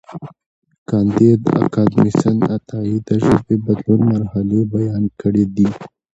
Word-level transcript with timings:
کانديد 0.89 1.41
اکاډميسن 1.63 2.37
عطايي 2.55 2.97
د 3.07 3.09
ژبې 3.23 3.55
د 3.59 3.63
بدلون 3.65 4.01
مرحلې 4.13 4.59
بیان 4.73 5.03
کړې 5.21 5.45
دي. 5.55 5.69